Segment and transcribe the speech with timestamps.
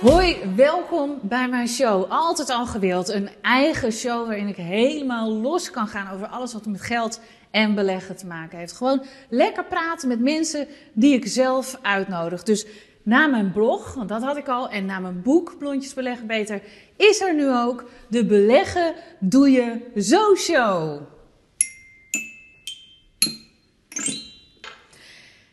[0.00, 2.04] Hoi, welkom bij mijn show.
[2.08, 3.08] Altijd al gewild.
[3.08, 7.20] Een eigen show waarin ik helemaal los kan gaan over alles wat met geld
[7.50, 8.72] en beleggen te maken heeft.
[8.72, 12.42] Gewoon lekker praten met mensen die ik zelf uitnodig.
[12.42, 12.66] Dus
[13.02, 16.62] na mijn blog, want dat had ik al, en na mijn boek Blondjes Beleggen Beter,
[16.96, 21.00] is er nu ook de Beleggen Doe Je Zo Show.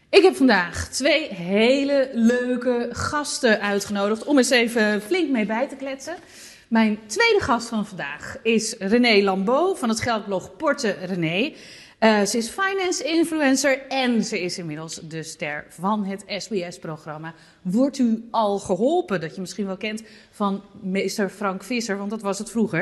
[0.10, 5.76] Ik heb vandaag twee hele leuke gasten uitgenodigd om eens even flink mee bij te
[5.76, 6.16] kletsen.
[6.68, 11.54] Mijn tweede gast van vandaag is René Lambeau van het geldblog Porte René.
[12.00, 17.34] Uh, ze is finance influencer en ze is inmiddels de ster van het SBS-programma.
[17.62, 19.22] Wordt u al geholpen?
[19.22, 22.82] Dat je misschien wel kent van meester Frank Visser, want dat was het vroeger.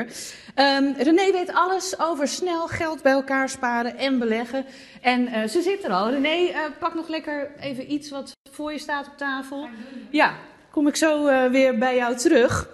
[0.54, 4.64] Um, René weet alles over snel geld bij elkaar sparen en beleggen.
[5.00, 6.10] En uh, ze zit er al.
[6.10, 9.68] René, uh, pak nog lekker even iets wat voor je staat op tafel.
[10.10, 10.34] Ja,
[10.70, 12.68] kom ik zo weer bij jou terug.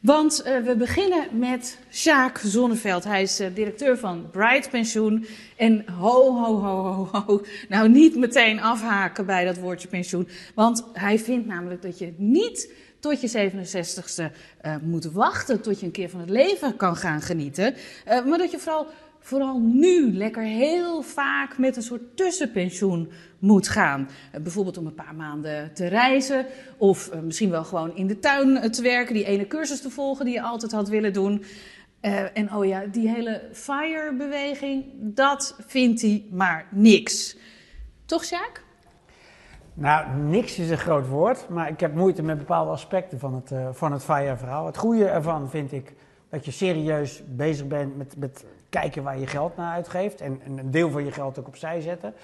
[0.00, 3.04] Want uh, we beginnen met Sjaak Zonneveld.
[3.04, 5.26] Hij is uh, directeur van Bright Pensioen.
[5.56, 7.42] En ho, ho, ho, ho, ho.
[7.68, 10.28] Nou, niet meteen afhaken bij dat woordje pensioen.
[10.54, 14.34] Want hij vindt namelijk dat je niet tot je 67ste
[14.66, 17.74] uh, moet wachten tot je een keer van het leven kan gaan genieten.
[18.04, 18.86] maar dat je vooral
[19.20, 24.08] vooral nu lekker heel vaak met een soort tussenpensioen moet gaan.
[24.34, 28.18] Uh, bijvoorbeeld om een paar maanden te reizen of uh, misschien wel gewoon in de
[28.18, 31.44] tuin uh, te werken, die ene cursus te volgen die je altijd had willen doen.
[32.34, 37.36] en oh ja, die hele FIRE-beweging, dat vindt hij maar niks.
[38.04, 38.62] Toch, Sjaak?
[39.74, 43.76] Nou, niks is een groot woord, maar ik heb moeite met bepaalde aspecten van het,
[43.76, 44.66] van het FIRE-verhaal.
[44.66, 45.94] Het goede ervan vind ik
[46.30, 50.58] dat je serieus bezig bent met, met kijken waar je geld naar uitgeeft en, en,
[50.58, 52.14] een deel van je geld ook opzij zetten.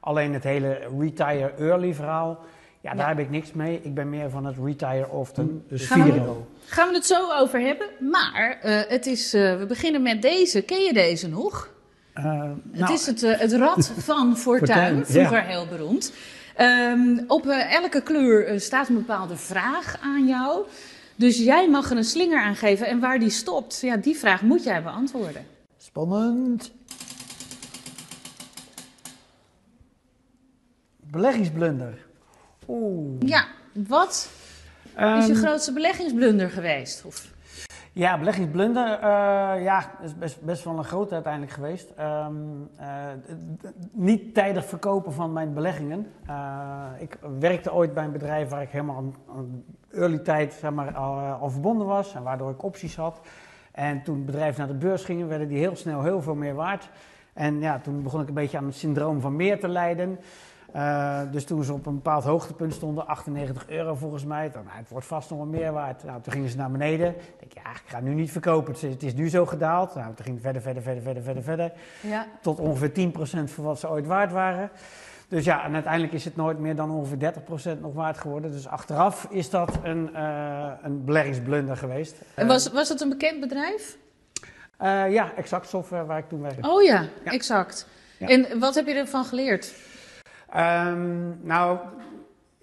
[0.00, 2.38] Alleen het hele retire early verhaal,
[2.80, 2.96] ja, ja.
[2.96, 3.80] daar heb ik niks mee.
[3.82, 6.32] Ik ben meer van het retire often, dus gaan we,
[6.66, 7.86] gaan we het zo over hebben.
[8.10, 10.62] Maar uh, het is, uh, we beginnen met deze.
[10.62, 11.72] Ken je deze nog?
[12.14, 15.44] Uh, nou, het is het, het Rad van Fortuin, vroeger ja.
[15.44, 16.12] heel beroemd.
[16.60, 20.64] Um, op elke kleur staat een bepaalde vraag aan jou.
[21.16, 24.42] Dus jij mag er een slinger aan geven en waar die stopt, ja, die vraag
[24.42, 25.53] moet jij beantwoorden.
[25.94, 26.72] Spannend.
[31.00, 32.06] Beleggingsblunder.
[32.68, 33.20] Oeh.
[33.20, 34.30] Ja, wat
[34.98, 37.04] um, is je grootste beleggingsblunder geweest?
[37.04, 37.32] Of?
[37.92, 39.00] Ja, beleggingsblunder, uh,
[39.64, 41.90] ja, is best, best wel een grote uiteindelijk geweest.
[42.00, 43.06] Um, uh,
[43.92, 46.06] niet tijdig verkopen van mijn beleggingen.
[46.28, 50.94] Uh, ik werkte ooit bij een bedrijf waar ik helemaal aan early tijd zeg maar,
[50.94, 53.20] al, al verbonden was en waardoor ik opties had.
[53.74, 56.54] En toen het bedrijf naar de beurs ging, werden die heel snel heel veel meer
[56.54, 56.88] waard.
[57.32, 60.18] En ja, toen begon ik een beetje aan het syndroom van meer te lijden.
[60.76, 64.76] Uh, dus toen ze op een bepaald hoogtepunt stonden, 98 euro volgens mij, dan nou,
[64.76, 66.04] het wordt vast nog wel meer waard.
[66.04, 67.08] Nou, toen gingen ze naar beneden.
[67.08, 68.72] Ik denk, ja, ik ga nu niet verkopen.
[68.72, 69.94] Het is, het is nu zo gedaald.
[69.94, 71.72] Nou, toen ging het verder, verder, verder, verder, verder, verder.
[72.00, 72.26] Ja.
[72.40, 73.14] Tot ongeveer 10%
[73.44, 74.70] van wat ze ooit waard waren.
[75.28, 77.32] Dus ja, en uiteindelijk is het nooit meer dan ongeveer
[77.76, 78.50] 30% nog waard geworden.
[78.52, 82.16] Dus achteraf is dat een, uh, een beleggingsblunder geweest.
[82.34, 83.96] En was, was het een bekend bedrijf?
[84.82, 86.70] Uh, ja, Exact Software waar ik toen werkte.
[86.70, 87.30] Oh ja, ja.
[87.30, 87.86] Exact.
[88.18, 88.28] Ja.
[88.28, 89.74] En wat heb je ervan geleerd?
[90.56, 91.78] Um, nou,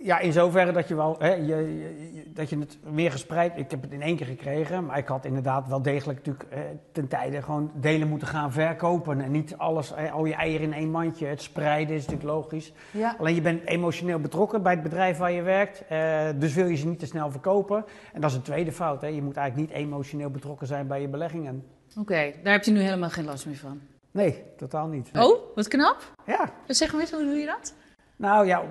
[0.03, 3.71] ja, in zoverre dat je wel, hè, je, je, dat je het meer gespreid, ik
[3.71, 6.59] heb het in één keer gekregen, maar ik had inderdaad wel degelijk natuurlijk eh,
[6.91, 10.73] ten tijde gewoon delen moeten gaan verkopen en niet alles, eh, al je eieren in
[10.73, 12.73] één mandje, het spreiden is natuurlijk logisch.
[12.91, 13.15] Ja.
[13.19, 16.75] Alleen je bent emotioneel betrokken bij het bedrijf waar je werkt, eh, dus wil je
[16.75, 17.85] ze niet te snel verkopen.
[18.13, 19.07] En dat is een tweede fout, hè.
[19.07, 21.63] je moet eigenlijk niet emotioneel betrokken zijn bij je beleggingen.
[21.89, 23.81] Oké, okay, daar heb je nu helemaal geen last meer van?
[24.11, 25.13] Nee, totaal niet.
[25.13, 25.23] Nee.
[25.23, 26.13] Oh, wat knap.
[26.25, 26.49] Ja.
[26.67, 27.73] Zeg maar eens, hoe doe je dat?
[28.21, 28.61] Nou ja,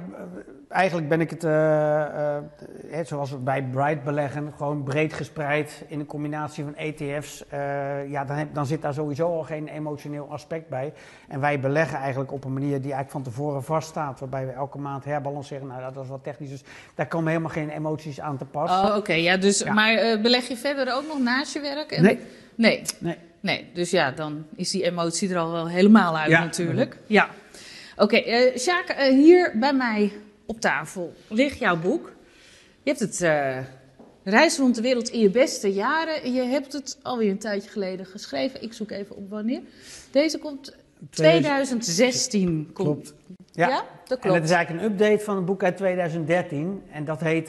[0.69, 6.01] eigenlijk ben ik het, uh, uh, zoals we bij Bright beleggen, gewoon breed gespreid in
[6.01, 7.45] een combinatie van ETF's.
[7.53, 10.93] Uh, ja, dan, heb, dan zit daar sowieso al geen emotioneel aspect bij.
[11.29, 14.79] En wij beleggen eigenlijk op een manier die eigenlijk van tevoren vaststaat, waarbij we elke
[14.79, 15.67] maand herbalanceren.
[15.67, 16.63] Nou, dat is wat technisch, dus
[16.95, 18.71] daar komen helemaal geen emoties aan te pas.
[18.71, 19.13] Oh, oké.
[19.13, 19.73] Ja, dus, ja.
[19.73, 21.93] Maar beleg je verder ook nog naast je werk?
[21.93, 22.03] En...
[22.03, 22.19] Nee.
[22.55, 22.83] Nee.
[22.99, 23.17] Nee.
[23.41, 26.41] Nee, dus ja, dan is die emotie er al wel helemaal uit ja.
[26.41, 26.97] natuurlijk.
[27.07, 27.29] Ja.
[28.01, 30.13] Oké, okay, uh, Sjaak, uh, hier bij mij
[30.47, 32.13] op tafel ligt jouw boek.
[32.83, 33.59] Je hebt het uh,
[34.25, 36.33] Reis rond de wereld in je beste jaren.
[36.33, 38.63] Je hebt het alweer een tijdje geleden geschreven.
[38.63, 39.61] Ik zoek even op wanneer.
[40.11, 40.77] Deze komt
[41.11, 42.71] 2016.
[42.73, 43.15] Klopt.
[43.53, 44.25] Ja, ja dat klopt.
[44.25, 46.83] En het is eigenlijk een update van een boek uit 2013.
[46.93, 47.49] En dat heet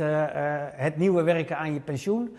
[0.75, 2.35] Het nieuwe werken aan je pensioen.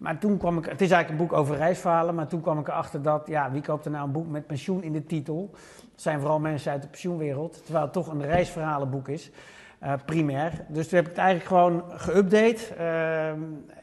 [0.00, 2.68] Maar toen kwam ik, het is eigenlijk een boek over reisverhalen, maar toen kwam ik
[2.68, 5.50] erachter dat, ja, wie koopt er nou een boek met pensioen in de titel?
[6.00, 9.30] Zijn vooral mensen uit de pensioenwereld, terwijl het toch een reisverhalenboek is.
[9.78, 10.52] eh, primair.
[10.68, 12.76] Dus toen heb ik het eigenlijk gewoon geüpdate.
[12.78, 13.38] ehm,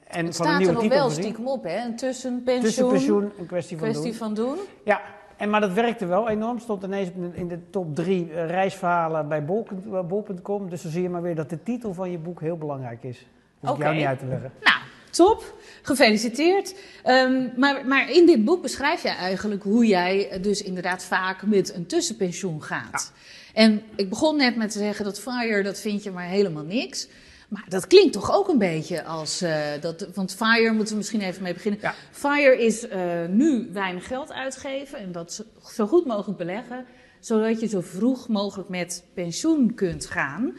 [0.07, 1.85] en Het van een nieuwe er nog wel stiekem op, hè?
[1.85, 2.61] Een tussenpensioen.
[2.63, 4.19] Tussenpensioen, een kwestie van Kwestie doen.
[4.19, 4.57] van doen.
[4.83, 5.01] Ja,
[5.37, 6.59] en, maar dat werkte wel enorm.
[6.59, 9.67] Stond ineens in de, in de top drie eh, reisverhalen bij bol-
[10.07, 10.69] bol.com.
[10.69, 13.27] Dus dan zie je maar weer dat de titel van je boek heel belangrijk is.
[13.59, 14.51] Hoef ik jou niet uit te leggen.
[14.63, 14.77] Nou,
[15.17, 15.55] top.
[15.81, 16.75] Gefeliciteerd.
[17.03, 21.45] Ehm, maar, maar in dit boek beschrijf jij eigenlijk hoe jij eh, dus inderdaad vaak
[21.45, 23.11] met een tussenpensioen gaat.
[23.53, 27.07] En ik begon net met te zeggen dat FIRE, dat vind je maar helemaal niks.
[27.47, 30.07] Maar dat klinkt toch ook een beetje als eh, dat.
[30.13, 31.79] Want FIRE moeten we misschien even mee beginnen.
[31.81, 31.93] Ja.
[32.11, 36.85] FIRE is eh, nu weinig geld uitgeven en dat zo goed mogelijk beleggen,
[37.19, 40.57] zodat je zo vroeg mogelijk met pensioen kunt gaan.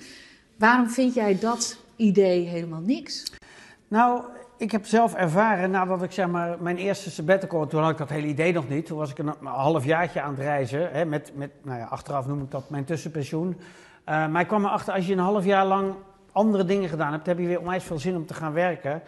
[0.57, 3.23] Waarom vind jij dat idee helemaal niks?
[3.89, 4.23] Nou,
[4.59, 8.09] ik heb zelf ervaren nadat ik zeg maar mijn eerste sabbatical, toen had ik dat
[8.09, 8.87] hele idee nog niet.
[8.87, 10.91] Toen was ik een, een halfjaartje aan het reizen.
[10.93, 13.57] Hè, met, met, nou ja, achteraf noem ik dat mijn tussenpensioen.
[14.05, 15.95] Eh, maar ik kwam erachter, als je een half jaar lang
[16.33, 19.03] andere dingen gedaan hebt, heb je weer onwijs veel zin om te gaan werken.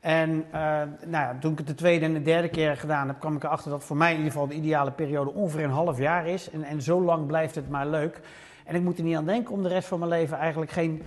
[0.00, 0.60] En eh,
[1.06, 3.44] nou ja, toen ik het de tweede en de derde keer gedaan heb, kwam ik
[3.44, 6.50] erachter dat voor mij in ieder geval de ideale periode ongeveer een half jaar is.
[6.50, 8.20] En, en zo lang blijft het maar leuk.
[8.64, 11.02] En ik moet er niet aan denken om de rest van mijn leven eigenlijk geen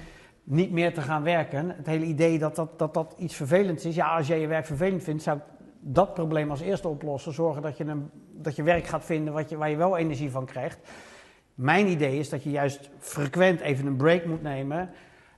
[0.49, 1.73] niet meer te gaan werken.
[1.77, 3.95] Het hele idee dat dat, dat, dat iets vervelends is.
[3.95, 5.44] Ja, als jij je werk vervelend vindt, zou ik
[5.79, 7.33] dat probleem als eerste oplossen.
[7.33, 10.31] Zorgen dat je, een, dat je werk gaat vinden wat je, waar je wel energie
[10.31, 10.79] van krijgt.
[11.53, 14.89] Mijn idee is dat je juist frequent even een break moet nemen.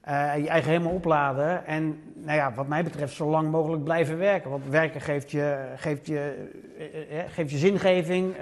[0.01, 1.65] eh, je eigen helemaal opladen.
[1.65, 4.49] En nou ja, wat mij betreft zo lang mogelijk blijven werken.
[4.49, 6.47] Want werken geeft je, geeft je,
[6.77, 8.35] eh, eh, geeft je zingeving,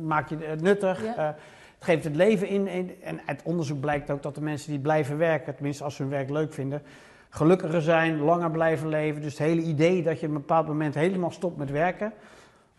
[0.00, 1.04] maakt je het nuttig.
[1.04, 1.36] Ja.
[1.82, 5.18] Het geeft het leven in, En uit onderzoek blijkt ook dat de mensen die blijven
[5.18, 6.82] werken, tenminste als ze hun werk leuk vinden,
[7.28, 9.22] gelukkiger zijn, langer blijven leven.
[9.22, 12.12] Dus het hele idee dat je op een bepaald moment helemaal stopt met werken.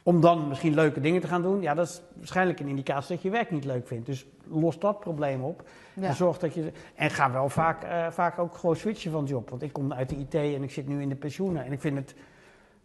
[0.04, 1.62] Om dan misschien leuke dingen te gaan doen.
[1.62, 4.06] Ja, dat is waarschijnlijk een indicatie dat je werk niet leuk vindt.
[4.06, 5.64] Dus los dat probleem op.
[5.94, 6.08] Ja.
[6.08, 6.72] En zorg dat je.
[6.96, 9.50] En ga wel vaak, eh, vaak ook gewoon switchen van job.
[9.50, 11.66] Want ik kom uit de IT en ik zit nu in de pensioenen.
[11.66, 12.16] En ik vind het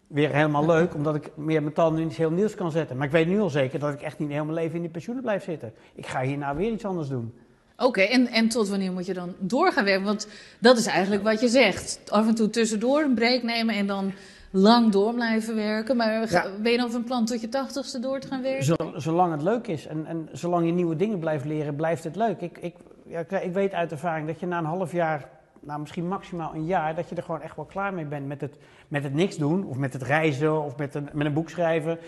[0.08, 2.96] weer helemaal leuk, omdat ik meer mijn tanden in iets heel nieuws kan zetten.
[2.96, 4.90] Maar ik weet nu al zeker dat ik echt niet heel mijn leven in die
[4.90, 5.72] pensioenen blijf zitten.
[5.94, 7.34] Ik ga hierna weer iets anders doen.
[7.76, 10.04] Oké, en, en tot wanneer moet je dan door gaan werken?
[10.04, 10.28] Want
[10.60, 12.00] dat is eigenlijk wat je zegt.
[12.08, 14.12] Af en toe tussendoor een break nemen en dan
[14.50, 15.96] lang door blijven werken.
[15.96, 16.46] Maar Ja.
[16.62, 18.64] ben je dan van plan tot je tachtigste door te gaan werken?
[18.64, 22.16] Zo- zolang het leuk is en, en zolang je nieuwe dingen blijft leren, blijft het
[22.16, 22.40] leuk.
[22.40, 22.74] Ik, ik,
[23.06, 25.28] ja, ik weet uit ervaring dat je na een half jaar,
[25.60, 28.40] nou misschien maximaal een jaar, dat je er gewoon echt wel klaar mee bent met
[28.40, 28.56] het,
[28.88, 29.64] met het niks doen.
[29.64, 31.98] Of met het reizen of met een, met een boek schrijven.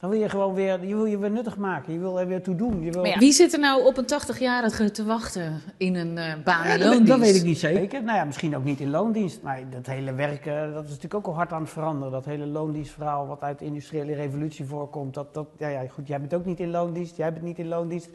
[0.00, 1.92] Dan wil je gewoon weer, je wil je weer nuttig maken.
[1.92, 2.82] Je wil er weer toe doen.
[2.82, 6.32] Je wil, ja, wie zit er nou op een 80-jarige te wachten in een eh
[6.44, 7.08] baan Ja, in dat, loondienst?
[7.08, 8.02] dat weet ik niet zeker.
[8.02, 9.42] Nou ja, misschien ook niet in loondienst.
[9.42, 12.12] Maar dat hele werken, dat is natuurlijk ook al hard aan het veranderen.
[12.12, 15.14] Dat hele loondienstverhaal wat uit de industriële revolutie voorkomt.
[15.14, 17.16] Dat, dat, ja, ja, goed, jij bent ook niet in loondienst.
[17.16, 18.10] Jij bent niet in loondienst.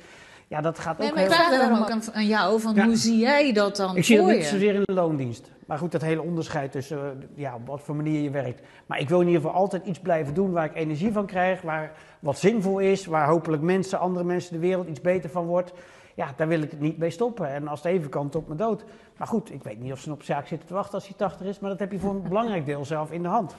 [0.54, 1.40] Ja, dat gaat Nee, ook maar ik heel...
[1.40, 2.86] vraag daarom ook aan, aan jou, van Ja.
[2.86, 5.52] hoe zie jij dat dan Ik zie dat niet zozeer in de loondienst.
[5.68, 8.62] Maar goed, dat hele onderscheid tussen eh, ja, op wat voor manier je werkt.
[8.86, 11.62] Maar ik wil in ieder geval altijd iets blijven doen waar ik energie van krijg.
[11.62, 13.06] Waar wat zinvol is.
[13.06, 15.72] Waar hopelijk mensen, andere mensen, de wereld iets beter van wordt.
[16.16, 17.48] Ja, daar wil ik het niet mee stoppen.
[17.48, 18.84] En als het even kan, tot mijn dood.
[19.18, 21.48] Maar goed, ik weet niet of ze op zaak zitten te wachten als hij 80
[21.48, 21.60] is.
[21.60, 23.56] Maar dat heb je voor een belangrijk deel zelf in de hand.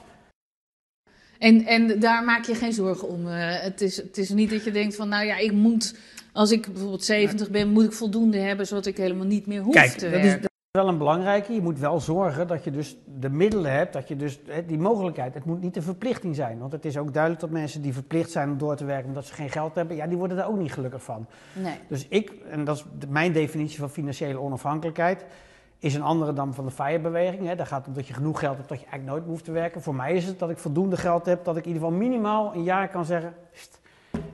[1.39, 3.27] En, en daar maak je geen zorgen om.
[3.27, 5.95] eh, het, is, het is niet dat je denkt van, nou ja, ik moet,
[6.35, 9.73] als ik bijvoorbeeld 70 ben, moet ik voldoende hebben, zodat ik helemaal niet meer hoef
[9.73, 11.53] Kijk, te dat is, dat is wel een belangrijke.
[11.53, 14.77] Je moet wel zorgen dat je dus de middelen hebt, dat je dus hè, die
[14.77, 15.33] mogelijkheid.
[15.33, 16.59] Het moet niet een verplichting zijn.
[16.59, 19.25] Want het is ook duidelijk dat mensen die verplicht zijn om door te werken omdat
[19.25, 21.25] ze geen geld hebben, ja, die worden daar ook niet gelukkig van.
[21.53, 21.77] Nee.
[21.87, 25.25] Dus ik, en dat is mijn definitie van financiële onafhankelijkheid,
[25.79, 27.51] is een andere dan van de FIRE-beweging.
[27.51, 29.51] Daar gaat het om dat je genoeg geld hebt dat je eigenlijk nooit hoeft te
[29.51, 29.81] werken.
[29.81, 32.55] Voor mij is het dat ik voldoende geld heb dat ik in ieder geval minimaal
[32.55, 33.79] een jaar kan zeggen, "Sst,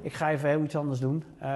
[0.02, 1.24] ik ga even heel iets anders doen.
[1.40, 1.50] Eh,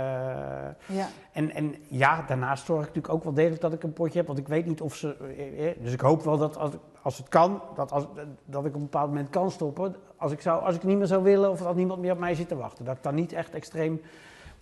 [0.86, 1.08] Ja.
[1.32, 4.28] en, en ja, daarnaast zorg ik natuurlijk ook wel degelijk dat ik een potje heb.
[4.28, 5.16] Want ik weet niet of ze.
[5.38, 6.72] eh, eh, Dus ik hoop wel dat als,
[7.02, 8.06] als het kan, dat, als,
[8.46, 9.96] dat ik op een bepaald moment kan stoppen.
[10.18, 12.36] Als ik, zou, als ik niet meer zou willen of als niemand meer op mij
[12.36, 12.86] zit te wachten.
[12.86, 14.02] Dat ik dan niet echt extreem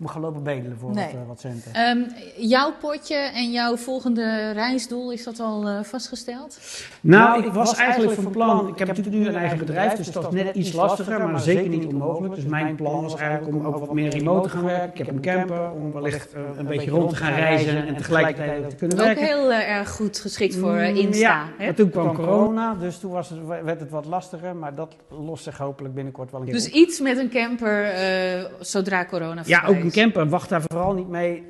[0.03, 1.05] moet gaan lopen bedelen voor Nee.
[1.05, 1.73] wat, eh, wat centen.
[1.73, 1.99] Ehm,
[2.37, 6.57] jouw potje en jouw volgende reisdoel, is dat al eh, vastgesteld?
[7.01, 8.67] Nou, ik was eigenlijk van plan.
[8.67, 11.69] Ik heb natuurlijk nu een eigen bedrijf, dus dat is net iets lastiger, maar zeker
[11.69, 12.35] niet onmogelijk.
[12.35, 14.89] Dus mijn plan was eigenlijk om ook wat meer remote te gaan werken.
[14.91, 18.69] Ik heb een camper om wellicht eh, een beetje rond te gaan reizen en tegelijkertijd
[18.69, 19.25] te kunnen Ook werken.
[19.25, 21.19] heel eh, erg goed geschikt voor Mm, Insta.
[21.21, 21.65] Ja, hè?
[21.65, 24.55] maar toen kwam corona, dus toen was het, werd het wat lastiger.
[24.55, 26.73] Maar dat lost zich hopelijk binnenkort wel een keer Dus op.
[26.73, 29.92] iets met een camper eh, zodra corona Ja, voorbij ook is.
[29.93, 30.29] Camper.
[30.29, 31.43] Wacht daar vooral niet mee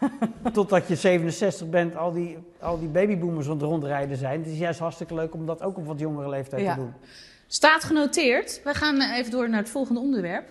[0.52, 4.42] totdat je 67 bent, al die, al die babyboomers aan het rondrijden zijn.
[4.42, 6.74] Het is juist hartstikke leuk om dat ook op wat jongere leeftijd Ja.
[6.74, 6.92] te doen.
[7.46, 8.60] Staat genoteerd.
[8.64, 10.44] We gaan eh, even door naar het volgende onderwerp.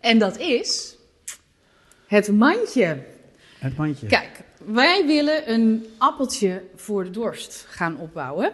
[0.00, 0.96] En dat is
[2.06, 2.98] Het mandje.
[3.58, 4.06] Het mandje.
[4.06, 8.52] Kijk, wij willen een appeltje voor de dorst gaan opbouwen.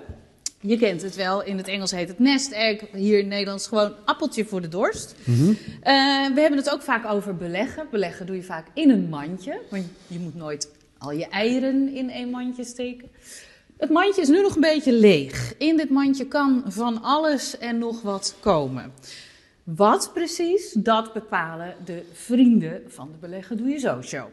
[0.67, 3.93] Je kent het wel, in het Engels heet het nest egg, hier in Nederlands gewoon
[4.05, 5.15] appeltje voor de dorst.
[5.25, 5.49] Mhm.
[5.51, 5.55] Eh,
[6.35, 7.87] we hebben het ook vaak over beleggen.
[7.91, 12.11] Beleggen doe je vaak in een mandje, want je moet nooit al je eieren in
[12.11, 13.09] één mandje steken.
[13.77, 15.55] Het mandje is nu nog een beetje leeg.
[15.59, 18.93] In dit mandje kan van alles en nog wat komen.
[19.65, 24.27] Wat precies, dat bepalen de vrienden van de Beleggen Doe Je Zo Show.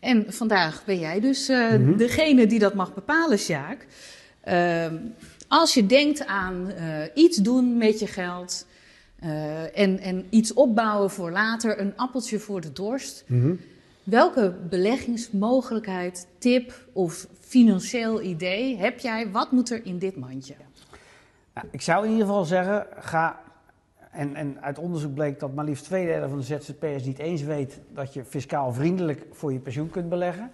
[0.00, 1.96] En vandaag ben jij dus eh, Mhm.
[1.96, 3.86] degene die dat mag bepalen, Sjaak.
[4.40, 4.94] Ehm,
[5.50, 8.66] als je denkt aan eh, iets doen met je geld
[9.18, 13.24] eh, en, en iets opbouwen voor later, een appeltje voor de dorst.
[13.26, 13.54] Mhm.
[14.02, 19.30] Welke beleggingsmogelijkheid, tip of financieel idee heb jij?
[19.30, 20.54] Wat moet er in dit mandje?
[21.54, 23.40] Nou, ik zou in ieder geval zeggen, ga.
[24.10, 27.42] En, en uit onderzoek bleek dat maar liefst twee derde van de ZZP'ers niet eens
[27.42, 30.50] weet dat je fiscaal vriendelijk voor je pensioen kunt beleggen.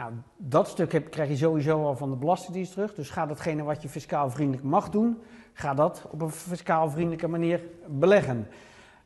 [0.00, 2.94] Nou, dat stuk heb, krijg je sowieso al van de Belastingdienst terug.
[2.94, 5.18] Dus ga datgene wat je fiscaal vriendelijk mag doen,
[5.52, 8.48] ga dat op een fiscaal vriendelijke manier beleggen.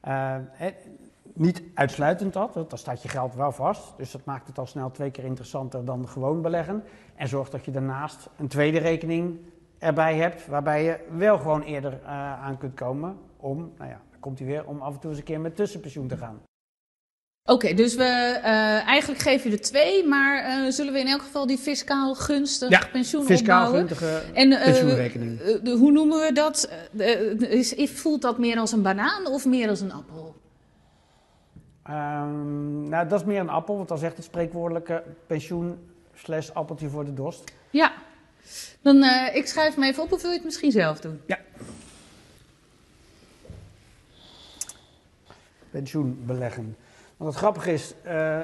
[0.00, 0.70] Eh, hè,
[1.32, 3.96] niet uitsluitend dat, want dan staat je geld wel vast.
[3.96, 6.84] Dus dat maakt het al snel twee keer interessanter dan gewoon beleggen.
[7.14, 9.38] En zorg dat je daarnaast een tweede rekening
[9.78, 14.38] erbij hebt, waarbij je wel gewoon eerder eh, aan kunt komen om, nou ja, komt
[14.38, 16.40] hij weer, om af en toe eens een keer met tussenpensioen te gaan.
[17.46, 18.02] Oké, dus we,
[18.42, 22.14] eh, eigenlijk geef je er twee, maar eh, zullen we in elk geval die fiscaal
[22.14, 23.88] gunstig Ja, pensioen Fiscaal opbouwen?
[23.96, 25.40] gunstige En eh, pensioenrekening.
[25.62, 26.70] de- hoe noemen we dat?
[27.48, 30.34] Is, voelt dat meer als een banaan of meer als een appel?
[31.82, 35.78] Ehm, nou, dat is meer een appel, want dan zegt het spreekwoordelijke pensioen
[36.14, 37.44] slash appeltje voor de dorst.
[37.70, 37.92] Ja.
[38.82, 41.20] Dan, eh, ik schrijf me even op of wil je het misschien zelf doen?
[45.70, 46.76] pensioen beleggen.
[47.16, 48.38] Want het grappige is, eh,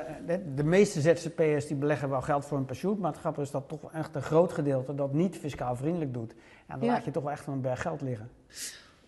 [0.55, 3.69] de, meeste ZZP'ers die beleggen wel geld voor hun pensioen, maar het grappige is dat
[3.69, 6.33] toch echt een groot gedeelte dat niet fiscaal vriendelijk doet.
[6.67, 6.93] En dan Ja.
[6.95, 8.31] laat je toch wel echt een berg geld liggen.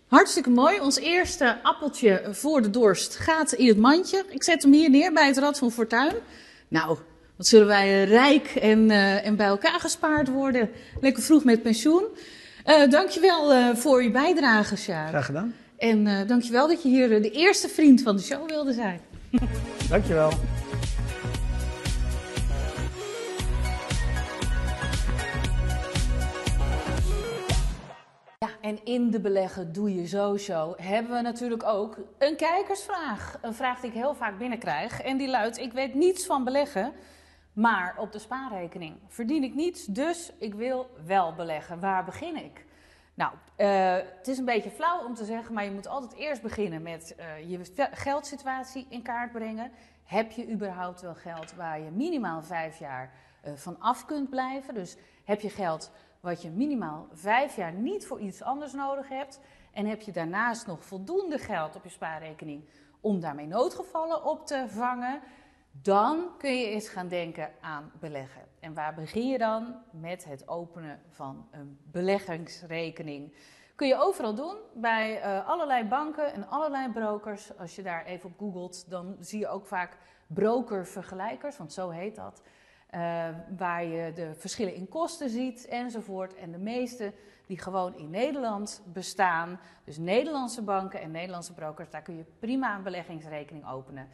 [0.07, 0.81] Hartstikke mooi.
[0.81, 4.25] Ons eerste appeltje voor de dorst gaat in het mandje.
[4.29, 6.15] Ik zet hem hier neer bij het Rad van Fortuin.
[6.69, 6.99] Nou,
[7.37, 10.71] wat zullen wij eh, rijk en, eh, en bij elkaar gespaard worden.
[11.01, 12.05] Lekker vroeg met pensioen.
[12.65, 15.09] Eh dankjewel eh voor je bijdrage, Sjaak.
[15.09, 15.55] Graag gedaan.
[15.77, 19.01] En dankjewel dat je hier de eerste vriend van de show wilde zijn.
[19.89, 20.31] Dankjewel.
[28.39, 33.39] Ja, en in de beleggen doe je show hebben we natuurlijk ook een kijkersvraag.
[33.43, 35.01] Een vraag die ik heel vaak binnenkrijg.
[35.01, 36.93] En die luidt, ik weet niets van beleggen,
[37.53, 39.87] maar op de spaarrekening verdien ik niets.
[39.87, 41.81] Dus ik wil wel beleggen.
[41.81, 42.65] Waar begin ik?
[43.23, 46.43] Nou, eh, het is een beetje flauw om te zeggen, maar je moet altijd eerst
[46.43, 47.61] beginnen met eh, je
[47.93, 49.71] geldsituatie in kaart brengen.
[50.05, 53.13] Heb je überhaupt wel geld waar je minimaal vijf jaar
[53.43, 54.75] eh, van af kunt blijven?
[54.75, 59.41] Dus heb je geld wat je minimaal vijf jaar niet voor iets anders nodig hebt?
[59.73, 62.65] En heb je daarnaast nog voldoende geld op je spaarrekening
[63.01, 65.21] om daarmee noodgevallen op te vangen?
[65.83, 68.52] Dan kun je eens gaan denken aan beleggen.
[68.63, 69.75] En waar begin je dan?
[69.91, 73.35] Met het openen van een beleggingsrekening.
[73.75, 77.59] Kun je overal doen, bij eh, allerlei banken en allerlei brokers.
[77.59, 82.17] Als je daar even op googelt, dan zie je ook vaak brokervergelijkers, want zo heet
[82.17, 82.43] dat.
[82.87, 86.35] Eh, waar je de verschillen in kosten ziet enzovoort.
[86.35, 87.13] En de meeste
[87.47, 92.77] die gewoon in Nederland bestaan, dus Nederlandse banken en Nederlandse brokers, daar kun je prima
[92.77, 94.09] een beleggingsrekening openen.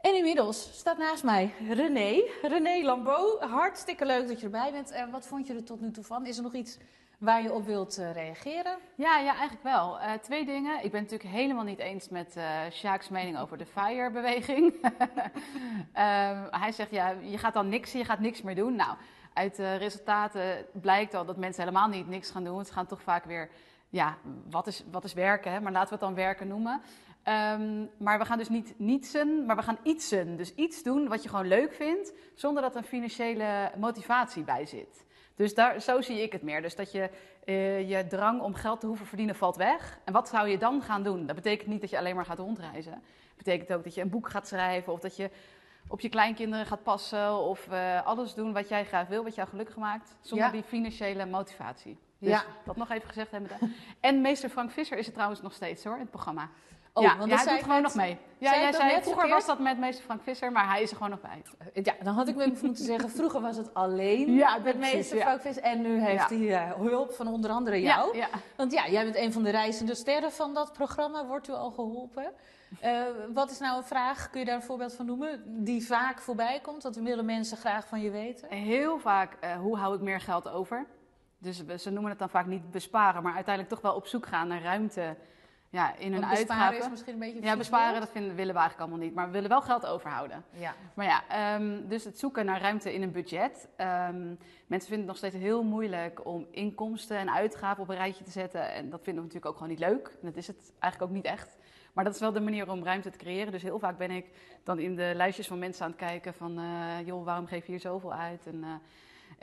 [0.00, 3.44] En inmiddels staat naast mij René, René Lambeau.
[3.44, 4.90] Hartstikke leuk dat je erbij bent.
[4.90, 6.26] En wat vond je er tot nu toe van?
[6.26, 6.78] Is er nog iets
[7.20, 8.78] waar je op wilt eh, reageren?
[8.94, 10.00] Ja, ja, eigenlijk wel.
[10.00, 10.84] Eh, twee dingen.
[10.84, 14.74] Ik ben natuurlijk helemaal niet eens met eh Sjaak's mening over de FIRE-beweging.
[15.92, 18.76] Ehm, hij zegt, ja, je gaat dan niks, je gaat niks meer doen.
[18.76, 18.96] Nou,
[19.32, 22.64] uit de resultaten blijkt al dat mensen helemaal niet niks gaan doen.
[22.64, 23.50] Ze gaan toch vaak weer,
[23.88, 24.16] ja,
[24.50, 25.52] wat is, wat is werken?
[25.52, 25.60] Hè?
[25.60, 26.80] Maar laten we het dan werken noemen.
[27.22, 30.36] Ehm, maar we gaan dus niet nietsen, maar we gaan ietsen.
[30.36, 34.66] Dus iets doen wat je gewoon leuk vindt, zonder dat er een financiële motivatie bij
[34.66, 35.04] zit.
[35.40, 36.62] Dus daar, zo zie ik het meer.
[36.62, 37.10] Dus dat je
[37.44, 39.98] eh, je drang om geld te hoeven verdienen valt weg.
[40.04, 41.26] En wat zou je dan gaan doen?
[41.26, 42.92] Dat betekent niet dat je alleen maar gaat rondreizen.
[42.92, 45.30] Dat betekent ook dat je een boek gaat schrijven of dat je
[45.88, 49.48] op je kleinkinderen gaat passen of eh, alles doen wat jij graag wil, wat jou
[49.48, 50.52] gelukkig maakt, zonder Ja.
[50.52, 51.98] die financiële motivatie.
[52.18, 52.44] Dus Ja.
[52.64, 53.50] dat nog even gezegd hebben.
[54.00, 56.48] En meester Frank Visser is het trouwens nog steeds hoor, in het programma.
[56.92, 58.18] Oh, ja, want ja, dat hij doet gewoon nog mee.
[58.38, 59.30] Ja, jij zei, vroeger verkeerd?
[59.30, 61.42] was dat met meester Frank Visser, maar hij is er gewoon nog bij.
[61.82, 65.22] Ja, dan had ik wel moeten zeggen, vroeger was het alleen Ja, met meester ja.
[65.22, 65.60] Frank Vis.
[65.60, 68.24] En nu heeft hij eh, hulp van onder andere jou.
[68.56, 71.26] Want ja, jij bent een van de reizende sterren van dat programma.
[71.26, 72.32] Wordt u al geholpen?
[72.80, 73.02] Eh,
[73.34, 76.60] wat is nou een vraag, kun je daar een voorbeeld van noemen, die vaak voorbij
[76.62, 76.82] komt?
[76.82, 78.48] Dat willen mensen graag van je weten?
[78.48, 80.86] Heel vaak, eh, hoe hou ik meer geld over?
[81.38, 84.48] Dus ze noemen het dan vaak niet besparen, maar uiteindelijk toch wel op zoek gaan
[84.48, 85.16] naar ruimte
[85.70, 86.84] ja, in hun Want besparen uitgaven.
[86.84, 89.14] is misschien een beetje Ja, besparen, dat vinden, willen we eigenlijk allemaal niet.
[89.16, 90.44] Maar we willen wel geld overhouden.
[90.50, 90.74] Ja.
[90.94, 93.68] Maar ja, ehm, dus het zoeken naar ruimte in een budget.
[93.76, 94.26] Ehm,
[94.66, 98.30] mensen vinden het nog steeds heel moeilijk om inkomsten en uitgaven op een rijtje te
[98.30, 98.72] zetten.
[98.72, 100.06] En dat vinden we natuurlijk ook gewoon niet leuk.
[100.08, 101.58] En dat is het eigenlijk ook niet echt.
[101.92, 103.52] Maar dat is wel de manier om ruimte te creëren.
[103.52, 104.26] Dus heel vaak ben ik
[104.64, 106.58] dan in de lijstjes van mensen aan het kijken van...
[106.58, 108.46] eh, joh, waarom geef je hier zoveel uit?
[108.46, 108.70] En eh,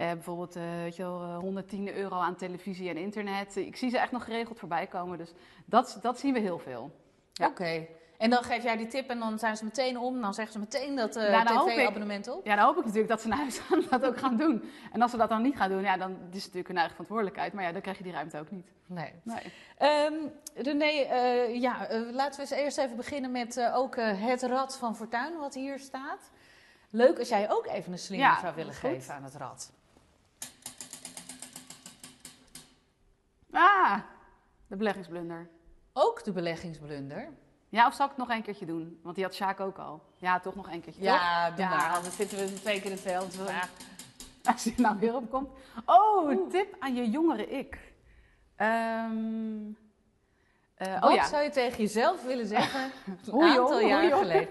[0.05, 3.55] bijvoorbeeld, eh, weet je wel, eh, 110 euro aan televisie en internet.
[3.55, 5.17] Ik zie ze echt nog geregeld voorbij komen.
[5.17, 5.33] Dus
[5.65, 6.91] dat, dat zien we heel veel.
[7.33, 7.47] Ja.
[7.47, 7.85] Oké.
[8.17, 10.21] En dan geef jij die tip en dan zijn ze meteen om.
[10.21, 12.45] Dan zeggen ze meteen dat eh Ja, ik- tv-abonnement op.
[12.45, 14.69] Ja, dan hoop ik natuurlijk dat ze naar huis gaan dat ook gaan doen.
[14.91, 16.91] En als ze dat dan niet gaan doen, ja, dan is het natuurlijk hun eigen
[16.93, 17.53] verantwoordelijkheid.
[17.53, 18.67] Maar ja, dan krijg je die ruimte ook niet.
[18.85, 19.13] Nee.
[19.23, 19.53] Nee.
[19.77, 20.13] Ehm,
[20.55, 24.41] René, eh, ja, eh, laten we eens eerst even beginnen met eh, ook eh, het
[24.43, 26.31] rad van Fortuin, wat hier staat.
[26.89, 28.89] Leuk als jij ook even een slinger Ja, zou willen goed.
[28.89, 29.71] geven aan het rad.
[33.57, 33.97] Ah,
[34.67, 35.49] de beleggingsblunder.
[35.93, 37.29] Ook de beleggingsblunder.
[37.69, 38.99] Ja, of zal ik het nog een keertje doen?
[39.03, 40.01] Want die had Sjaak ook al.
[40.15, 41.11] Ja, toch nog een keertje, toch?
[41.11, 41.69] Ja, doe Ja.
[41.69, 41.95] maar.
[41.95, 43.33] Anders zitten we twee keer in het veld.
[43.47, 43.61] Ja.
[44.51, 45.49] Als je nou weer op komt.
[45.85, 47.77] Oh, tip aan je jongere ik.
[48.55, 49.05] Eh,
[50.99, 54.11] Wat oh ja, zou je tegen jezelf willen zeggen een Hoe jong, aantal hoe jaar
[54.17, 54.49] geleden?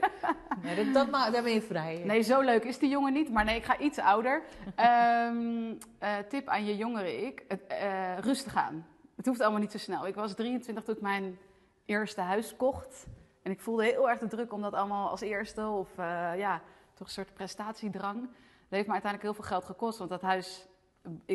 [0.62, 2.02] Nee, dat, dat daar ben je vrij.
[2.04, 3.30] Nee, zo leuk is die jongen niet.
[3.30, 4.42] Maar nee, ik ga iets ouder.
[4.74, 7.40] Ehm, eh, tip aan je jongere ik.
[7.68, 8.86] Eh, rustig aan.
[9.16, 10.06] Het hoeft allemaal niet zo snel.
[10.06, 11.38] Ik was 23 toen ik mijn
[11.84, 13.06] eerste huis kocht.
[13.42, 15.66] En ik voelde heel erg de druk om dat allemaal als eerste.
[15.66, 16.60] Of eh, ja,
[16.94, 18.20] toch een soort prestatiedrang.
[18.20, 18.30] Dat
[18.78, 19.98] heeft me uiteindelijk heel veel geld gekost.
[19.98, 20.66] Want dat huis,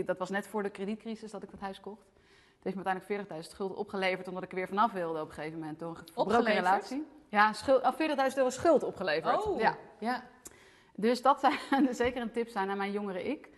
[0.06, 2.06] dat was net voor de kredietcrisis dat ik dat huis kocht.
[2.56, 4.28] Het heeft me uiteindelijk 40.000 schulden opgeleverd.
[4.28, 5.80] Omdat ik er weer vanaf wilde op een gegeven moment.
[5.80, 6.56] Door een Opgeleverd?
[6.56, 7.08] relatie.
[7.30, 7.94] Ja, schuld, ah,
[8.32, 9.46] 40.000 euro schuld opgeleverd.
[9.46, 9.76] Oh, Ja.
[10.00, 10.24] ja.
[10.96, 11.54] Dus dat zou
[11.94, 13.50] zeker een tip zijn aan mijn jongere ik.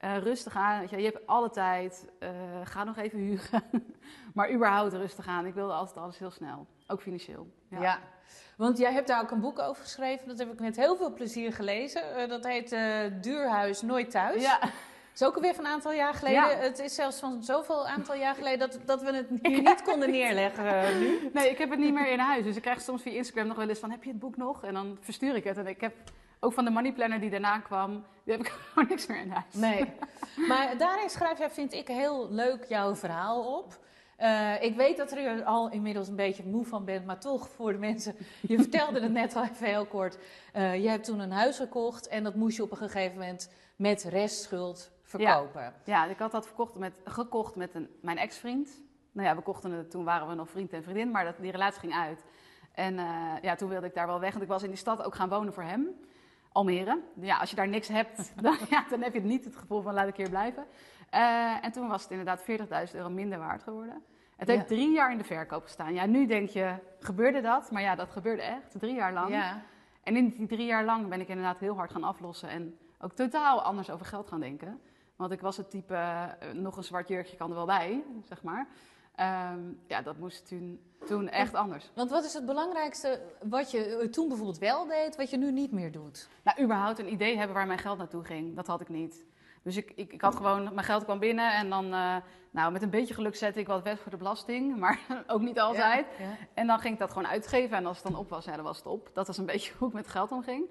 [0.00, 2.08] Eh, rustig aan, je, je hebt alle tijd.
[2.18, 2.30] Eh,
[2.64, 3.62] ga nog even huren.
[4.34, 5.46] maar überhaupt rustig aan.
[5.46, 6.66] Ik wilde altijd alles heel snel.
[6.86, 7.46] Ook financieel.
[7.68, 7.98] Ja.
[8.56, 10.28] Want jij hebt daar ook een boek over geschreven.
[10.28, 12.16] Dat heb ik met heel veel plezier gelezen.
[12.16, 12.70] Eh, dat heet
[13.22, 14.42] Duurhuis Nooit Thuis.
[14.42, 14.60] Ja.
[15.14, 16.48] is ook alweer van een aantal jaar geleden.
[16.48, 16.56] Ja.
[16.56, 20.10] Het is zelfs van zoveel aantal jaar geleden dat, dat we het hier niet konden
[20.10, 21.30] neerleggen nu.
[21.32, 22.44] Nee, ik heb het niet meer in huis.
[22.44, 24.64] Dus ik krijg soms via Instagram nog wel eens van, heb je het boek nog?
[24.64, 25.56] En dan verstuur ik het.
[25.56, 25.94] En ik heb
[26.40, 29.30] ook van de money planner die daarna kwam, die heb ik gewoon niks meer in
[29.30, 29.54] huis.
[29.54, 29.84] Nee.
[30.48, 33.78] Maar daarin schrijf jij, vind ik, heel leuk jouw verhaal op.
[34.16, 37.72] Eh, ik weet dat er al inmiddels een beetje moe van bent, maar toch voor
[37.72, 38.14] de mensen.
[38.40, 40.18] Je vertelde het net al even heel kort.
[40.52, 43.50] Eh, je hebt toen een huis gekocht en dat moest je op een gegeven moment
[43.76, 45.74] met restschuld verkopen.
[45.84, 48.70] Ja, ik had dat verkocht met, gekocht met een, mijn ex-vriend.
[49.12, 51.50] Nou ja, we kochten het, toen waren we nog vriend en vriendin, maar dat, die
[51.50, 52.24] relatie ging uit.
[52.72, 53.06] En eh,
[53.42, 55.28] ja, toen wilde ik daar wel weg, want ik was in die stad ook gaan
[55.28, 55.88] wonen voor hem.
[56.52, 57.00] Almere.
[57.20, 59.94] Ja, als je daar niks hebt, dan, ja, dan heb je niet het gevoel van
[59.94, 60.66] laat ik hier blijven.
[61.10, 62.44] Eh, en toen was het inderdaad
[62.90, 64.02] 40.000 euro minder waard geworden.
[64.36, 65.94] Het heeft drie jaar in de verkoop gestaan.
[65.94, 67.70] Ja, nu denk je, gebeurde dat?
[67.70, 69.30] Maar ja, dat gebeurde echt, drie jaar lang.
[69.30, 69.62] Ja.
[70.02, 73.12] En in die drie jaar lang ben ik inderdaad heel hard gaan aflossen en ook
[73.12, 74.80] totaal anders over geld gaan denken.
[75.16, 78.42] Want ik was het type, eh, nog een zwart jurkje kan er wel bij, zeg
[78.42, 78.66] maar.
[79.14, 81.90] Ehm, ja, dat moest toen, toen echt anders.
[81.94, 85.52] Want wat is het belangrijkste wat je eh, toen bijvoorbeeld wel deed, wat je nu
[85.52, 86.28] niet meer doet?
[86.44, 89.24] Nou, überhaupt een idee hebben waar mijn geld naartoe ging, dat had ik niet.
[89.62, 92.16] Dus ik, ik, ik had gewoon, mijn geld kwam binnen en dan, eh,
[92.50, 95.60] nou, met een beetje geluk zette ik wat weg voor de belasting, maar ook niet
[95.60, 96.06] altijd.
[96.18, 96.36] Ja, ja.
[96.54, 97.76] En dan ging ik dat gewoon uitgeven.
[97.76, 99.10] En als het dan op was, ja, dan was het op.
[99.12, 100.64] Dat was een beetje hoe ik met geld omging.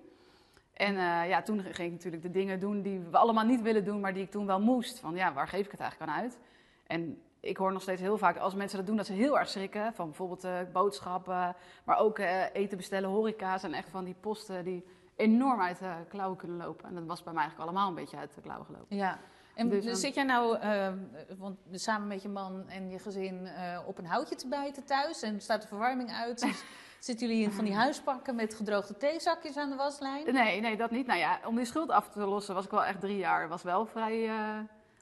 [0.73, 3.85] En eh, ja, toen ging ik natuurlijk de dingen doen die we allemaal niet willen
[3.85, 4.99] doen, maar die ik toen wel moest.
[4.99, 6.39] Van ja, waar geef ik het eigenlijk aan uit?
[6.87, 9.49] En ik hoor nog steeds heel vaak als mensen dat doen, dat ze heel erg
[9.49, 9.93] schrikken.
[9.93, 13.57] Van bijvoorbeeld eh, boodschappen, maar ook eh, eten bestellen, horeca.
[13.57, 16.89] zijn echt van die posten die enorm uit de klauwen kunnen lopen.
[16.89, 18.97] En dat was bij mij eigenlijk allemaal een beetje uit de klauwen gelopen.
[18.97, 19.19] Ja.
[19.59, 20.93] En Dus zit jij nou, eh,
[21.37, 25.21] want samen met je man en je gezin, eh, op een houtje te bijten thuis
[25.21, 26.39] en staat de verwarming uit?
[26.39, 26.63] Dus
[26.99, 30.33] zitten jullie in van die huispakken met gedroogde theezakjes aan de waslijn?
[30.33, 31.07] Nee, nee, dat niet.
[31.07, 33.47] Nou ja, om die schuld af te lossen was ik wel echt drie jaar.
[33.47, 34.31] Was wel vrij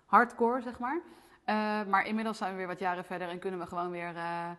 [0.05, 1.01] hardcore, zeg maar.
[1.47, 1.55] Eh,
[1.87, 4.49] maar inmiddels zijn we weer wat jaren verder en kunnen we gewoon weer eh,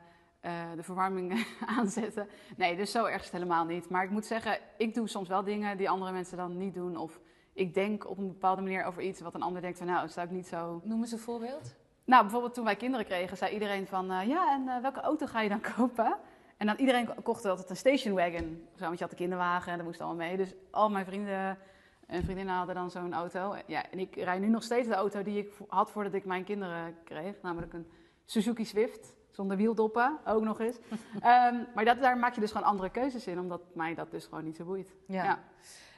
[0.40, 1.46] eh, de verwarming
[1.78, 2.28] aanzetten.
[2.56, 3.88] Nee, dus zo erg is het helemaal niet.
[3.90, 6.96] Maar ik moet zeggen, ik doe soms wel dingen die andere mensen dan niet doen.
[6.96, 7.20] Of
[7.52, 10.12] ik denk op een bepaalde manier over iets wat een ander denkt van nou, dat
[10.12, 10.80] zou ik niet zo...
[10.84, 11.74] Noem eens een voorbeeld.
[12.04, 15.48] Nou, bijvoorbeeld toen wij kinderen kregen, zei iedereen van, ja, en welke auto ga je
[15.48, 16.16] dan kopen?
[16.56, 18.68] En dan iedereen ko- kocht altijd een station wagon.
[18.76, 20.36] Zo, want je had de kinderwagen en dat moest allemaal mee.
[20.36, 21.58] Dus al mijn vrienden
[22.08, 23.56] en vriendinnen hadden dan zo'n auto.
[23.66, 26.44] Ja, en ik rij nu nog steeds de auto die ik had voordat ik mijn
[26.44, 27.34] kinderen kreeg.
[27.42, 27.86] Namelijk een
[28.24, 30.76] Suzuki Swift, zonder wieldoppen, ook nog eens.
[31.20, 34.24] Ehm, maar dat, daar maak je dus gewoon andere keuzes in, omdat mij dat dus
[34.24, 34.94] gewoon niet zo boeit.
[35.06, 35.24] Ja.
[35.24, 35.38] Ja.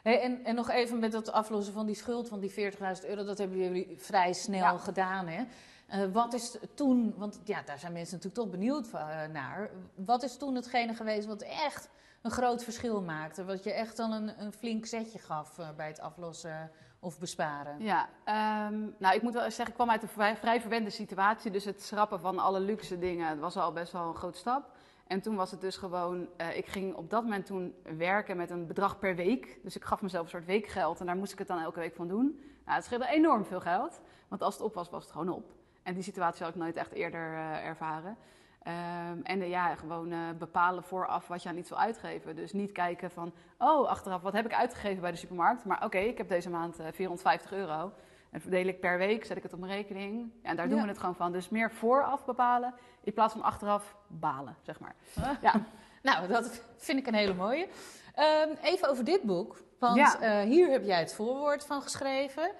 [0.02, 3.24] Hey, en, en nog even met dat aflossen van die schuld van die 40.000 euro,
[3.24, 4.78] dat hebben jullie vrij snel Ja.
[4.78, 5.26] gedaan.
[5.26, 5.44] Hè?
[5.86, 8.92] Eh, wat is toen, want ja, daar zijn mensen natuurlijk toch benieuwd
[9.32, 9.70] naar.
[9.94, 11.88] Wat is toen hetgene geweest wat echt
[12.22, 13.44] een groot verschil maakte?
[13.44, 17.82] Wat je echt dan een, een flink zetje gaf eh, bij het aflossen of besparen?
[17.82, 20.90] Ja, ehm, nou ik moet wel eens zeggen, ik kwam uit een vrij, vrij verwende
[20.90, 21.50] situatie.
[21.50, 24.70] Dus het schrappen van alle luxe dingen was al best wel een groot stap.
[25.06, 28.50] En toen was het dus gewoon, eh, ik ging op dat moment toen werken met
[28.50, 29.58] een bedrag per week.
[29.62, 31.94] Dus ik gaf mezelf een soort weekgeld en daar moest ik het dan elke week
[31.94, 32.40] van doen.
[32.64, 35.52] Nou, het scheelde enorm veel geld, want als het op was, was het gewoon op.
[35.82, 38.16] En die situatie had ik nooit echt eerder eh, ervaren.
[38.62, 42.36] Ehm, en eh, ja, gewoon eh, bepalen vooraf wat je aan iets wil uitgeven.
[42.36, 45.64] Dus niet kijken van, oh, achteraf, wat heb ik uitgegeven bij de supermarkt?
[45.64, 47.92] Maar oké, ik heb deze maand eh, 450 euro.
[48.30, 50.30] En verdeel ik per week, zet ik het op mijn rekening.
[50.42, 50.82] Ja, en daar doen Ja.
[50.82, 51.32] we het gewoon van.
[51.32, 54.94] Dus meer vooraf bepalen, in plaats van achteraf balen, zeg maar.
[55.40, 55.52] Ja.
[56.02, 57.68] Nou, dat vind ik een hele mooie.
[58.14, 59.62] Ehm, even over dit boek.
[59.78, 60.20] Want Ja.
[60.20, 62.50] eh, hier heb jij het voorwoord van geschreven.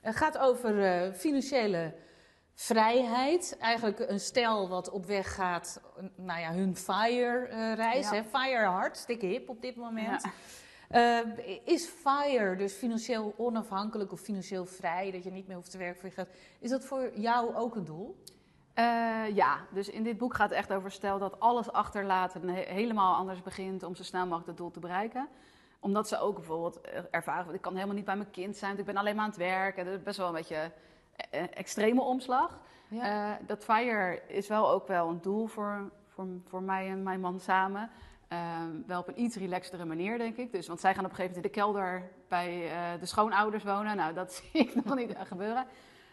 [0.00, 1.94] Het gaat over eh, financiële
[2.60, 3.56] vrijheid.
[3.60, 8.10] Eigenlijk een stel wat op weg gaat, eh, nou ja, hun FIRE-reis.
[8.10, 8.24] Ja.
[8.24, 10.22] FIRE hartstikke hip op dit moment.
[10.22, 10.30] Ja.
[10.88, 15.78] Eh, is FIRE dus financieel onafhankelijk of financieel vrij, dat je niet meer hoeft te
[15.78, 16.28] werken voor je geld?
[16.58, 18.22] Is dat voor jou ook een doel?
[18.74, 18.84] Eh,
[19.34, 22.72] ja, dus in dit boek gaat het echt over stel dat alles achterlaat en he-
[22.74, 25.28] helemaal anders begint om zo snel mogelijk het doel te bereiken.
[25.80, 28.80] Omdat ze ook bijvoorbeeld eh, ervaren, ik kan helemaal niet bij mijn kind zijn, want
[28.88, 29.84] ik ben alleen maar aan het werken.
[29.84, 30.70] Dat is best wel een beetje eh,
[31.54, 32.60] extreme omslag.
[32.90, 37.20] Eh, dat FIRE is wel ook wel een doel voor, voor, voor mij en mijn
[37.20, 37.90] man samen.
[38.28, 38.38] Eh,
[38.86, 40.52] wel op een iets relaxedere manier, denk ik.
[40.52, 43.64] Dus, want zij gaan op een gegeven moment in de kelder bij eh, de schoonouders
[43.64, 43.96] wonen.
[43.96, 45.66] Nou, dat zie ik nog niet gebeuren.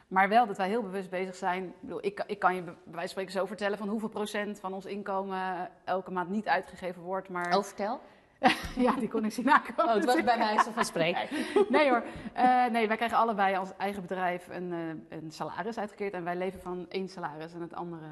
[0.08, 1.64] Maar wel dat wij heel bewust bezig zijn.
[1.64, 4.60] Ik, bedoel, ik, ik kan je bij wijze van spreken zo vertellen van hoeveel procent
[4.60, 7.30] van ons inkomen elke maand niet uitgegeven wordt.
[7.30, 8.00] Maar Oh, vertel.
[8.86, 9.86] ja, die kon ik zien nakomen.
[9.86, 11.28] Oh, het was bij wijze van spreken.
[11.70, 12.04] Nee hoor.
[12.34, 16.14] Eh, nee, wij krijgen allebei als eigen bedrijf een, eh, een salaris uitgekeerd.
[16.14, 17.54] En wij leven van één salaris.
[17.54, 18.06] En het andere,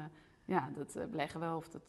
[0.44, 1.82] ja, dat eh, beleggen we of dat,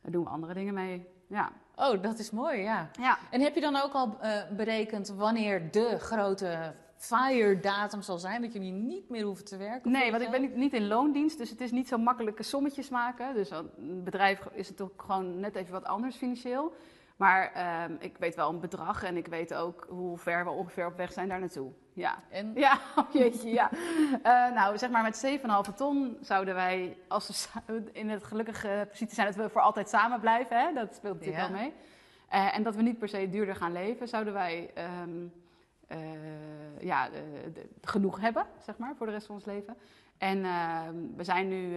[0.00, 1.06] daar doen we andere dingen mee.
[1.26, 1.52] Ja.
[1.76, 2.90] Oh, dat is mooi, ja.
[3.00, 3.18] ja.
[3.30, 4.16] En heb je dan ook al
[4.56, 8.42] berekend wanneer de grote FIRE-datum zal zijn?
[8.42, 9.90] Dat jullie niet meer hoeven te werken?
[9.90, 13.34] Nee, want ik ben niet in loondienst, dus het is niet zo makkelijke sommetjes maken.
[13.34, 16.72] Dus een bedrijf is het ook gewoon net even wat anders financieel.
[17.16, 20.86] Maar ehm, ik weet wel een bedrag en ik weet ook hoe ver we ongeveer
[20.86, 21.72] op weg zijn daar naartoe.
[21.92, 22.18] Ja.
[22.30, 23.70] En, Ja, oh jeetje, ja.
[24.22, 29.14] Eh, nou, zeg maar met 7,5 ton zouden wij, als we in het gelukkige positie
[29.14, 30.72] zijn dat we voor altijd samen blijven, hè?
[30.72, 31.50] dat speelt natuurlijk Ja.
[31.52, 31.72] wel mee.
[32.28, 35.26] Eh, en dat we niet per se duurder gaan leven, zouden wij ehm,
[35.86, 35.98] eh,
[36.80, 39.76] ja, de- genoeg hebben, zeg maar, voor de rest van ons leven.
[40.18, 41.76] En ehm, we zijn nu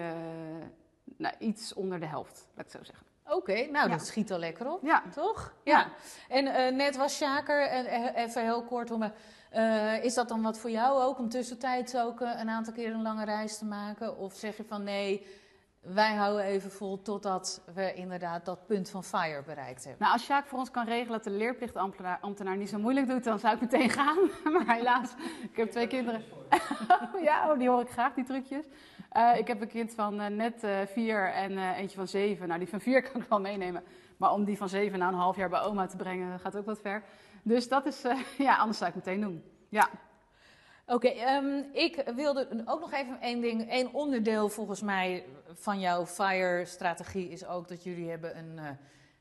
[1.18, 3.06] nou, iets onder de helft, laat ik het zo zeggen.
[3.30, 3.96] Oké, nou Ja.
[3.98, 5.54] dat schiet al lekker op, Ja, toch?
[5.64, 5.88] Ja.
[6.30, 9.12] En eh, net was Sjaker, en eh, even heel kort, om,
[9.50, 13.02] eh, is dat dan wat voor jou ook om tussentijds ook een aantal keer een
[13.02, 14.18] lange reis te maken?
[14.18, 15.28] Of zeg je van nee,
[15.94, 20.02] wij houden even vol totdat we inderdaad dat punt van FIRE bereikt hebben?
[20.02, 23.24] Nou, als Sjaak voor ons kan regelen dat de leerplichtambtenaar ambtenaar niet zo moeilijk doet,
[23.24, 24.18] dan zou ik meteen gaan.
[24.54, 25.14] Maar helaas,
[25.52, 26.24] ik heb twee kinderen.
[27.24, 28.66] ja, oh, die hoor ik graag, die trucjes.
[29.10, 32.48] Eh, ik heb een kind van eh, net eh, vier en eentje van zeven.
[32.48, 33.84] Nou, die van vier kan ik wel meenemen.
[34.18, 36.66] Maar om die van zeven na een half jaar bij oma te brengen, gaat ook
[36.66, 37.04] wat ver.
[37.44, 38.02] Dus dat is,
[38.38, 39.44] ja, anders zou ik meteen doen.
[39.70, 39.90] Ja,
[40.88, 43.66] Oké, ehm, ik wilde ook nog even één ding.
[43.72, 48.70] Eén onderdeel volgens mij van jouw FIRE-strategie is ook dat jullie hebben een eh,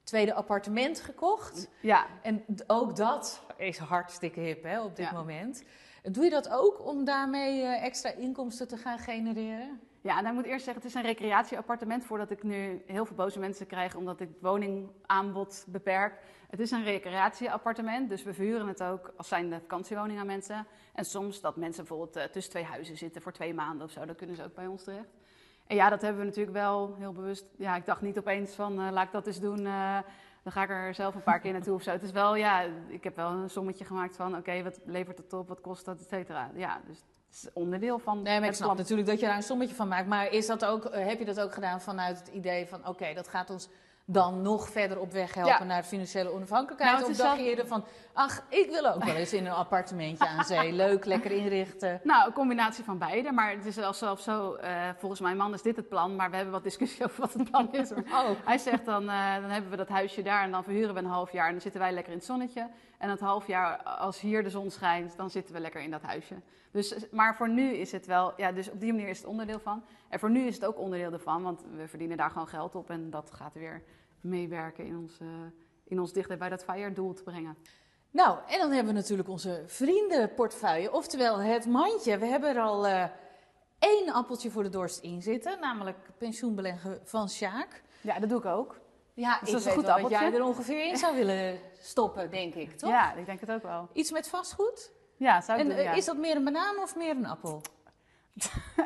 [0.02, 1.68] tweede appartement gekocht.
[1.80, 2.06] ja.
[2.22, 5.12] En ook dat is hartstikke hip hè, op dit Ja.
[5.12, 5.64] moment.
[6.02, 9.80] Doe je dat ook om daarmee eh, extra inkomsten te gaan genereren?
[10.04, 13.06] Ja, en dan moet ik eerst zeggen, het is een recreatieappartement voordat ik nu heel
[13.06, 16.18] veel boze mensen krijg omdat ik woningaanbod beperk.
[16.50, 20.66] Het is een recreatieappartement, dus we verhuren het ook als zijnde vakantiewoning aan mensen.
[20.94, 24.04] En soms dat mensen bijvoorbeeld eh, tussen twee huizen zitten voor twee maanden of zo,
[24.04, 25.08] dan kunnen ze ook bij ons terecht.
[25.66, 27.46] En ja, dat hebben we natuurlijk wel heel bewust.
[27.56, 29.98] Ja, ik dacht niet opeens van, eh, laat ik dat eens doen, eh,
[30.42, 31.90] dan ga ik er zelf een paar keer naartoe of zo.
[31.90, 35.32] Het is wel, ja, ik heb wel een sommetje gemaakt van, oké, wat levert het
[35.32, 36.50] op, wat kost dat, et cetera.
[36.54, 38.80] Ja, dus is onderdeel van Nee, maar ik het snap plan.
[38.80, 40.06] natuurlijk dat je daar een sommetje van maakt.
[40.06, 42.86] Maar is dat ook, eh, heb je dat ook gedaan vanuit het idee van...
[42.88, 43.68] oké, dat gaat ons
[44.06, 45.64] dan nog verder op weg helpen Ja.
[45.64, 46.98] naar financiële onafhankelijkheid?
[46.98, 50.26] Nou, of dacht je eerder van, ach, ik wil ook wel eens in een appartementje
[50.28, 50.72] aan zee.
[50.84, 52.00] Leuk, lekker inrichten.
[52.02, 53.32] Nou, een combinatie van beide.
[53.32, 56.16] Maar het is wel zelfs zo, eh, volgens mijn man is dit het plan.
[56.16, 57.92] Maar we hebben wat discussie over wat het plan is.
[57.92, 61.00] Oh, Hij zegt dan, eh, dan hebben we dat huisje daar en dan verhuren we
[61.00, 61.46] een half jaar.
[61.46, 62.68] En dan zitten wij lekker in het zonnetje.
[62.98, 66.02] En het half jaar, als hier de zon schijnt, dan zitten we lekker in dat
[66.02, 66.34] huisje.
[66.74, 69.58] Dus, maar voor nu is het wel, ja, dus op die manier is het onderdeel
[69.58, 69.84] van.
[70.08, 72.90] En voor nu is het ook onderdeel ervan, want we verdienen daar gewoon geld op.
[72.90, 73.82] En dat gaat weer
[74.20, 75.26] meewerken in ons, eh,
[75.84, 77.56] in ons dichter bij dat FIRE-doel te brengen.
[78.10, 82.18] Nou, en dan hebben we natuurlijk onze vriendenportefeuille, oftewel het mandje.
[82.18, 83.04] We hebben er al eh,
[83.78, 87.82] één appeltje voor de dorst in zitten, namelijk pensioenbeleggen van Sjaak.
[88.00, 88.80] Ja, dat doe ik ook.
[89.12, 90.18] Ja, Dus ik dat is een goed appeltje.
[90.18, 92.90] jij er ongeveer in zou willen stoppen, denk ik, toch?
[92.90, 93.88] Ja, ik denk het ook wel.
[93.92, 94.92] Iets met vastgoed?
[95.16, 95.92] Ja, zou ik En doen, eh, ja.
[95.92, 97.62] is dat meer een banaan of meer een appel?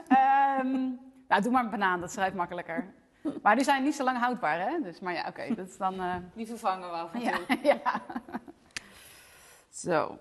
[0.09, 0.89] Ehm,
[1.29, 2.95] nou, doe maar een banaan, dat schrijft makkelijker.
[3.43, 4.81] Maar die zijn niet zo lang houdbaar, hè?
[4.83, 6.01] Dus, maar ja, oké, dat is dan...
[6.01, 7.59] eh, Die vervangen we af en ja, toe.
[7.83, 8.03] ja.
[9.71, 10.19] Zo.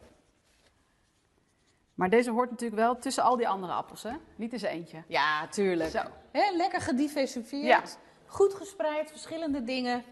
[1.93, 4.12] Maar deze hoort natuurlijk wel tussen al die andere appels, hè?
[4.36, 5.04] Niet tussen eentje.
[5.08, 5.89] Ja, tuurlijk.
[5.89, 6.02] Zo.
[6.32, 7.98] Hè, lekker gediversifieerd.
[8.26, 10.04] Goed gespreid, verschillende dingen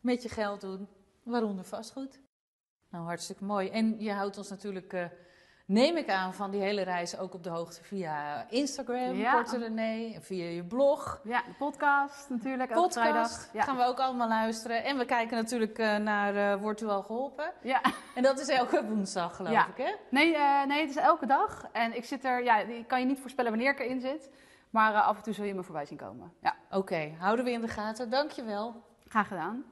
[0.00, 0.88] met je geld doen,
[1.22, 2.20] waaronder vastgoed.
[2.90, 3.68] Nou, hartstikke mooi.
[3.68, 5.04] En je houdt ons natuurlijk, eh,
[5.70, 9.44] neem ik aan, van die hele reis ook op de hoogte via Instagram, Ja.
[9.50, 11.20] René, en via je blog.
[11.24, 13.48] Ja, de podcast natuurlijk, elke Podcast vrijdag.
[13.52, 13.62] Ja.
[13.62, 14.84] gaan we ook allemaal luisteren.
[14.84, 17.52] En we kijken natuurlijk eh, naar eh, Wordt u al geholpen?
[17.62, 17.80] ja.
[18.14, 19.66] En dat is elke woensdag, geloof Ja.
[19.66, 19.94] ik, hè?
[20.10, 21.66] Nee, eh, nee, het is elke dag.
[21.72, 24.30] En ik zit er, ja, ik kan je niet voorspellen wanneer ik erin zit.
[24.70, 26.32] Maar af en toe zul je me voorbij zien komen.
[26.42, 28.10] Ja, Oké, houden we in de gaten.
[28.10, 28.82] Dankjewel.
[29.08, 29.64] graag gedaan.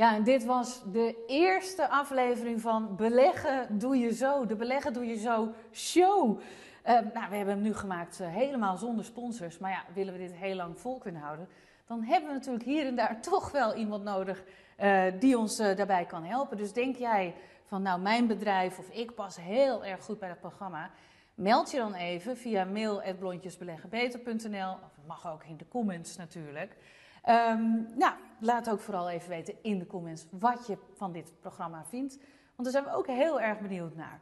[0.00, 4.46] Ja, en dit was de eerste aflevering van Beleggen Doe Je Zo.
[4.46, 6.40] De Beleggen Doe Je Zo show.
[6.82, 9.58] Eh, nou, we hebben hem nu gemaakt eh, helemaal zonder sponsors.
[9.58, 11.48] Maar ja, willen we dit heel lang vol kunnen houden...
[11.86, 14.42] dan hebben we natuurlijk hier en daar toch wel iemand nodig...
[14.76, 16.56] eh, die ons eh, daarbij kan helpen.
[16.56, 17.34] Dus denk jij
[17.64, 20.90] van, nou, mijn bedrijf of ik pas heel erg goed bij dat programma...
[21.34, 24.72] Meld je dan even via mail.blondjesbeleggenbeter.nl.
[24.72, 26.76] Of mag ook in de comments natuurlijk.
[27.22, 31.84] Ehm, nou, laat ook vooral even weten in de comments wat je van dit programma
[31.84, 32.18] vindt.
[32.56, 34.20] Want daar zijn we ook heel erg benieuwd naar.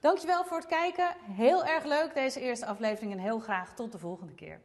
[0.00, 1.14] Dankjewel voor het kijken.
[1.20, 4.60] Heel erg leuk deze eerste aflevering en heel graag tot de volgende keer.